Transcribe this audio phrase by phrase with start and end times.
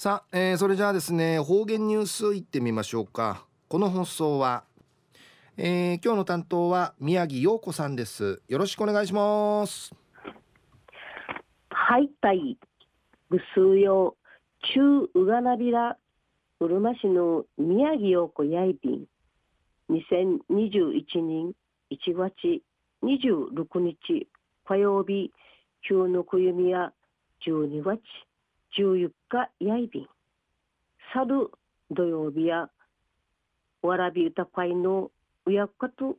[0.00, 3.44] さあ、えー、それじゃあですね方言ニュースいってみましょうか。
[3.66, 4.62] この放送は、
[5.56, 8.40] えー、今日の担当は宮城陽子さんです。
[8.46, 9.92] よろしくお願いします。
[11.70, 12.56] はいたい
[13.28, 14.14] ぐすうよ
[14.72, 15.96] 中うがなびら
[16.60, 19.04] うるま市の宮城陽子やいびん。
[19.90, 21.52] 2021年
[21.90, 22.62] 1月
[23.02, 24.28] 26日
[24.64, 25.32] 火曜日
[25.88, 26.92] 旧のくゆみや
[27.44, 27.98] 12月
[28.76, 30.06] 14日やいびん
[31.14, 31.50] 去る
[31.90, 32.68] 土曜日や
[33.82, 35.10] わらび歌会の
[35.46, 36.16] うやっかと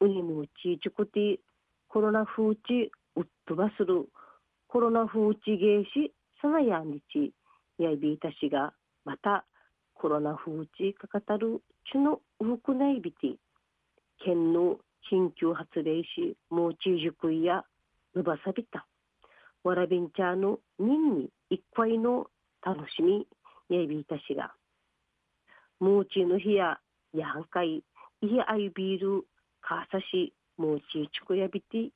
[0.00, 1.40] うにむうちちくて
[1.88, 4.08] コロナ風ちうっとばする。
[4.68, 7.32] コロナ風ちげいしさなやんにち
[7.78, 8.72] やいびいたしが
[9.04, 9.44] また
[9.94, 11.60] コロナ風ちかかたる
[11.92, 13.34] ちのうふくないびて
[14.24, 14.76] 県の
[15.10, 17.64] 緊急発令しもうちじくいや
[18.14, 18.86] ぬばさびた。
[19.64, 22.26] わらびんちゃの人に一回の
[22.64, 23.26] 楽しみ
[23.68, 24.52] やびいたしが
[25.80, 26.78] もうちの日や
[27.12, 27.82] やんかい
[28.22, 29.24] いあいビール
[29.60, 31.90] かさしもうちちくやびて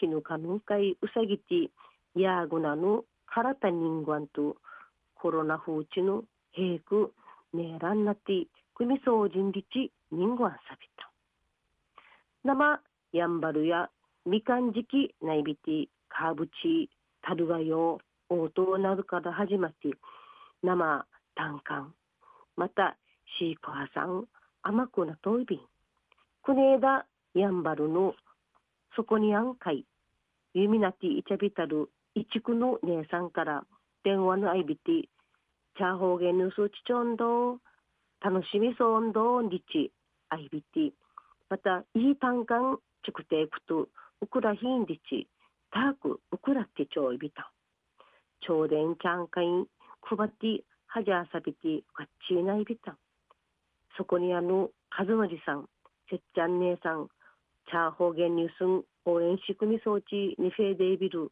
[0.00, 1.70] 死ぬかぬんかいうさぎて
[2.14, 4.56] やぐなのからた人間と
[5.14, 7.12] コロナ風地の平く
[7.54, 11.10] ねえらんなってくみそうじんりち人間さびた。
[12.44, 12.80] 生
[13.12, 13.88] やんばるや
[14.26, 16.90] みかん時期ないびてかぶち
[17.22, 19.90] たるがよ応答なるから始まって
[20.62, 21.94] 生単管
[22.56, 22.96] また
[23.38, 24.26] シークハさん
[24.62, 25.60] 甘くなといびん
[26.42, 28.14] くねえだやんばるの
[28.96, 29.86] そこにあんかい
[30.54, 33.64] ゆみなていちゃびたるいちくの姉さんから
[34.04, 35.08] 電話のあいびて
[35.78, 37.58] チャーホーゲヌスチチョンド
[38.20, 39.90] 楽しみそうんどんりち
[40.28, 40.92] あいびて
[41.48, 43.88] またいい単管ちくていくと
[44.20, 45.26] ウクラヒンリチ
[45.72, 47.50] タークウクラってちょいびた。
[48.40, 49.66] 超電キャンカイン
[50.02, 52.96] くばってはじゃさびてかっちいないびた。
[53.96, 55.68] そこにあの和則さん
[56.10, 57.08] せっちゃん姉さん
[57.70, 61.30] チャーホーゲンニュースン応援仕組み装置にフェーデイビル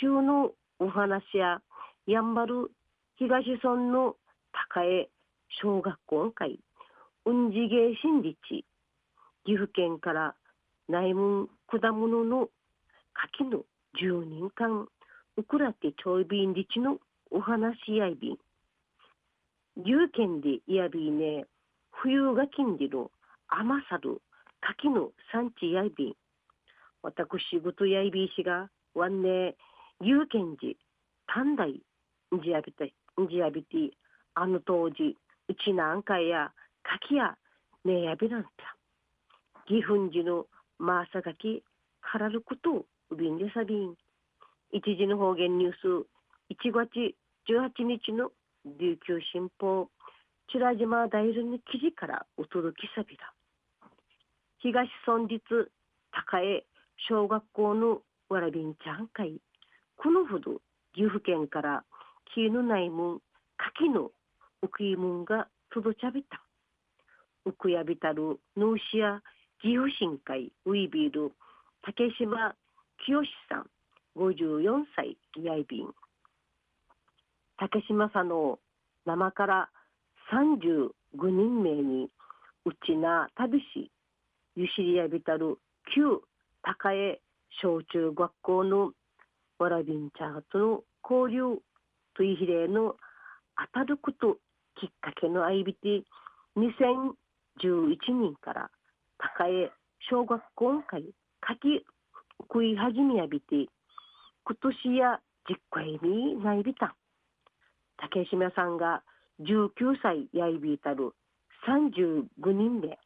[0.00, 1.60] 中のお話や
[2.06, 2.70] やんばる
[3.16, 4.16] 東村の
[4.52, 5.08] 高江
[5.60, 6.60] 小学校会
[7.24, 8.64] うんじげいしんりち
[9.44, 10.34] 岐阜県から
[10.88, 12.48] 内門果物の
[13.16, 13.64] 柿の
[14.00, 14.86] 10人間
[15.38, 16.98] ウクラテちょいびんりちの
[17.30, 18.38] お話やいびん
[19.76, 21.46] 牛県でいやびね
[21.90, 23.10] 冬が金利の
[23.48, 24.20] 甘さる
[24.60, 26.14] 柿の産地やいびん
[27.02, 29.56] 私ごとやいびいしがわんね
[30.00, 30.74] 牛県寺
[31.26, 31.72] 短大
[32.42, 32.92] じやびて
[33.30, 33.96] じやびて
[34.34, 35.16] あの当時
[35.48, 36.52] うちなんかや
[36.82, 37.34] 柿や
[37.84, 38.48] ねやびなんた
[39.66, 40.46] 岐阜寺の
[40.78, 41.62] マーサガキ
[42.00, 43.94] からることうびんでさびん
[44.72, 46.06] 一時の方言ニュース。
[46.50, 47.14] 1月
[47.48, 48.30] 18日の
[48.78, 49.88] 琉球新報。
[50.50, 53.32] チラ島大ルの記事からお届けさびら
[54.58, 55.70] 東村立
[56.12, 56.64] 高江
[57.08, 59.40] 小学校のわらびんちゃん会。
[59.96, 60.60] このほど
[60.94, 61.84] 岐阜県から。
[62.34, 63.20] 木のないもん
[63.56, 64.10] 柿の
[64.62, 66.42] うくいもんが届ちゃびた。
[67.44, 69.22] うくやびたる農師や
[69.62, 71.32] 岐阜新会ウイビール
[71.82, 72.54] 竹島
[73.04, 73.66] 清さん
[74.18, 75.88] 54歳やいびん
[77.58, 78.58] 竹島さんの
[79.04, 79.68] 生から
[80.32, 80.90] 35
[81.28, 82.08] 人名に
[82.64, 83.90] うちな旅し
[84.56, 85.58] ゆしりやびたる
[85.94, 86.20] 旧
[86.62, 87.20] 高江
[87.62, 88.92] 小中学校の
[89.58, 91.58] わらびんちゃんとの交流
[92.16, 92.96] といひれの
[93.72, 94.36] 当たること
[94.80, 96.02] きっかけのあいびて
[96.56, 97.14] 2011
[98.08, 98.70] 人から
[99.18, 99.70] 高江
[100.10, 101.04] 小学校会
[101.48, 101.84] 書き
[102.40, 103.66] 食い始めやびて
[104.44, 106.94] 今年や実回にないびた
[107.98, 109.02] 竹島さんが
[109.40, 111.12] 19歳やいびいたる
[111.66, 112.98] 35人で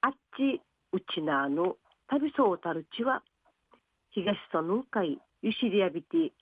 [0.00, 0.60] あっち
[0.92, 1.76] うちなあの
[2.08, 3.22] 旅そうたるちは
[4.10, 6.32] 東その会ゆしりやびて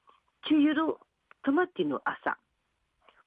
[0.47, 0.97] ちゆる
[1.45, 2.39] とまっての朝。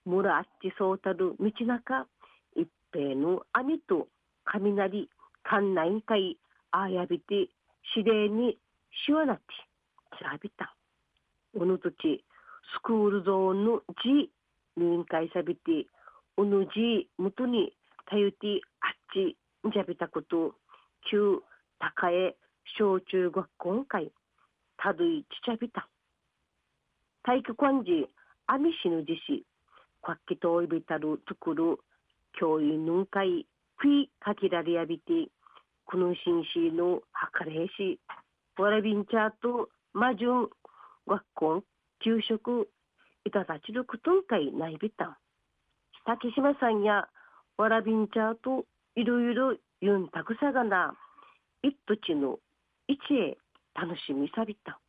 [0.05, 2.05] 村あっちそうたる道中
[2.55, 4.07] 一平の網と
[4.45, 5.09] 雷
[5.43, 6.37] 館内会
[6.71, 7.49] あやびて
[7.95, 8.57] 指令に
[9.05, 9.43] しわなって
[10.17, 10.75] 調べた。
[11.57, 12.23] おのとち
[12.75, 14.31] スクールゾーンのじ
[14.77, 15.87] 委員会さびて
[16.37, 17.73] おのじもとに
[18.09, 19.37] たゆてあっち
[19.67, 20.55] んじゃびたこと
[21.09, 21.41] 旧
[21.79, 22.35] 高江
[22.77, 24.11] 小中学校会
[24.77, 25.87] たどいちちゃびた。
[27.23, 28.07] 体育館時
[28.47, 29.45] あみしぬじし
[30.03, 31.79] かっきといびたるところ
[32.39, 33.47] 教員の会
[33.77, 35.29] くいかきられやびて
[35.85, 37.99] このしんしのはかれへし
[38.57, 40.49] わらびんちゃとまじゅん
[41.07, 41.63] 学校
[42.03, 42.69] 給食
[43.25, 45.19] いただちるくとんかいないびた
[46.05, 47.07] 竹島さんや
[47.57, 48.65] わらびんちゃーと
[48.95, 50.93] いろいろユンたくさがな
[51.63, 52.39] 一土地の
[52.87, 53.37] 一へ
[53.73, 54.79] 楽しみさびた。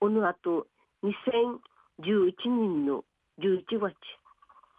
[0.00, 0.66] おのあと
[1.04, 3.04] 2011年の
[3.40, 3.94] 11月。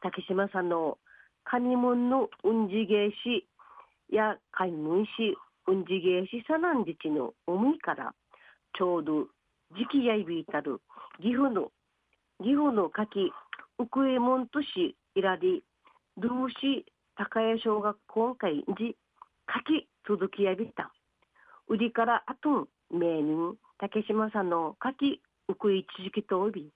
[0.01, 0.97] 竹島さんの
[1.43, 3.47] カニモンのうんじげし
[4.11, 5.09] や海門し
[5.69, 8.15] うんじげいしさなんじちの思いから
[8.75, 9.27] ちょうど
[9.77, 10.81] 時期やいびいたる
[11.21, 11.69] 岐阜の
[12.41, 13.31] 岐阜の柿
[13.77, 15.63] 奥右衛門都市いらり
[16.17, 16.85] ルーシ
[17.15, 18.97] 高谷小学校会じ
[19.45, 20.91] 柿続きやびた。
[21.67, 26.71] 売りからあとん名人竹島さんの柿うくいちじきとおび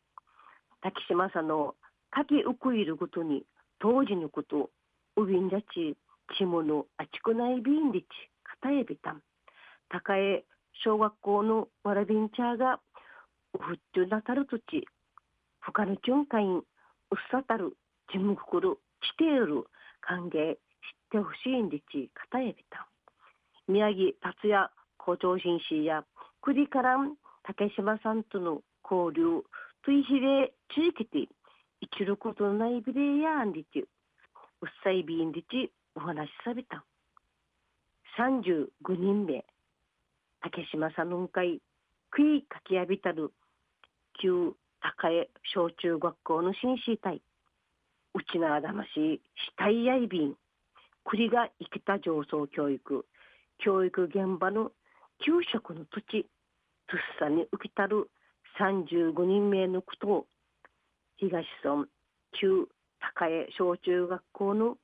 [0.82, 1.74] 竹島さんの
[2.12, 3.44] 柿うくいるごとに
[3.80, 4.70] 当時のこと
[5.18, 5.98] うびんじゃち
[6.38, 8.33] ちものあちこないびんりち。
[8.64, 9.12] たえびた。
[9.12, 9.22] ん
[9.90, 10.46] 高江
[10.86, 12.80] 小学校のわらびんちゃが
[13.54, 14.88] うふっちゅなたるとち
[15.60, 16.64] ふかぬちゅんかいんうっ
[17.30, 17.76] さたる。
[18.12, 19.66] ちむくくるしている。
[20.02, 20.60] 歓迎知っ
[21.12, 22.10] てほしいんでち。
[22.14, 22.88] かたえびた。
[23.70, 26.06] ん宮城達也校長紳士や
[26.42, 29.44] 栗からん竹島さんとの交流。
[29.84, 31.28] といひれ地域で
[31.82, 33.80] 一ることないビレやんりち。
[33.80, 33.86] う
[34.66, 36.78] っさいびんりちお話しされた。
[36.78, 36.93] ん
[38.18, 39.46] 35人目。
[40.42, 41.62] 竹島さんの会
[42.16, 43.32] 食いかきやびたる
[44.22, 47.22] 旧高江小中学校の紳士隊。
[48.14, 50.36] うちなあだまし死体やいびん。
[51.06, 53.06] 栗が生きた上層教育。
[53.60, 54.72] 教育現場の
[55.26, 56.28] 給食の土地。
[56.88, 58.10] とっさに浮きたる
[58.60, 60.26] 35人目のことを。
[61.18, 61.88] 東村
[62.40, 62.68] 旧
[63.00, 64.78] 高江小中学校の語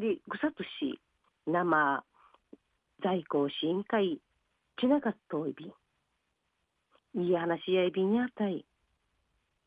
[0.00, 0.98] り草とし
[1.46, 2.04] 生
[3.02, 4.20] 在校支援会
[4.80, 8.64] ちながっといびんいい話し合いびんやたい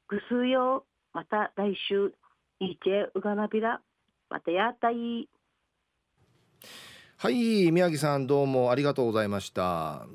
[0.08, 2.14] ぐすよまた来週
[2.60, 3.82] いちえうがなびら
[4.30, 5.28] またやたい
[7.18, 10.08] はい宮城さんどうもありがとうございました。